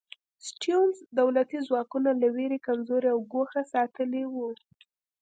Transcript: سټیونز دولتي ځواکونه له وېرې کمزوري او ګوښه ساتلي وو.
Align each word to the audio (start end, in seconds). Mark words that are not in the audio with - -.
سټیونز 0.47 0.97
دولتي 1.19 1.57
ځواکونه 1.67 2.09
له 2.21 2.27
وېرې 2.35 2.59
کمزوري 2.67 3.09
او 3.13 3.19
ګوښه 3.33 3.61
ساتلي 3.73 4.23
وو. 4.33 4.49